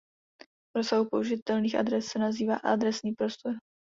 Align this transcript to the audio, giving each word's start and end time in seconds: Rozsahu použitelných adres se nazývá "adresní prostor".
Rozsahu 0.75 1.09
použitelných 1.11 1.75
adres 1.75 2.05
se 2.05 2.19
nazývá 2.19 2.55
"adresní 2.55 3.11
prostor". 3.11 3.53